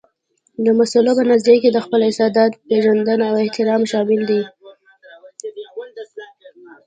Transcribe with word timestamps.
د 0.65 0.67
مسلو 0.79 1.11
په 1.17 1.23
نظريه 1.31 1.61
کې 1.63 1.69
د 1.73 1.77
خپل 1.85 1.99
استعداد 2.09 2.51
پېژندنه 2.67 3.23
او 3.29 3.35
احترام 3.43 3.81
شامل 3.91 4.21
دي. 4.29 4.41